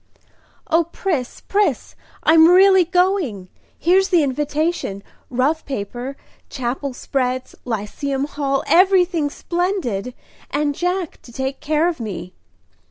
"O 0.71 0.85
Pris, 0.85 1.41
Pris, 1.41 1.93
I'm 2.23 2.47
really 2.49 2.85
going! 2.85 3.49
Here's 3.77 4.09
the 4.09 4.23
invitation 4.23 5.03
rough 5.29 5.63
paper 5.63 6.17
Chapel 6.49 6.93
spreads 6.95 7.53
Lyceum 7.65 8.23
Hall 8.25 8.63
everything 8.65 9.29
splendid; 9.29 10.15
and 10.49 10.73
Jack 10.73 11.21
to 11.21 11.31
take 11.31 11.59
care 11.59 11.87
of 11.87 11.99
me!" 11.99 12.33